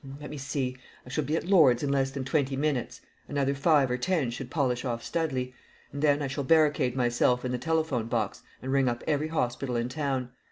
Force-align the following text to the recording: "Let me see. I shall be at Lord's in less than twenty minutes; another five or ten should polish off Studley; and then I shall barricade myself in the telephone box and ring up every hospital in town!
"Let 0.19 0.31
me 0.31 0.37
see. 0.39 0.77
I 1.05 1.09
shall 1.09 1.25
be 1.25 1.35
at 1.37 1.43
Lord's 1.45 1.83
in 1.83 1.91
less 1.91 2.09
than 2.09 2.25
twenty 2.25 2.55
minutes; 2.55 3.01
another 3.27 3.53
five 3.53 3.91
or 3.91 3.99
ten 3.99 4.31
should 4.31 4.49
polish 4.49 4.83
off 4.83 5.03
Studley; 5.03 5.53
and 5.93 6.01
then 6.01 6.23
I 6.23 6.27
shall 6.27 6.43
barricade 6.43 6.95
myself 6.95 7.45
in 7.45 7.51
the 7.51 7.59
telephone 7.59 8.07
box 8.07 8.41
and 8.63 8.71
ring 8.71 8.89
up 8.89 9.03
every 9.05 9.27
hospital 9.27 9.75
in 9.75 9.89
town! 9.89 10.31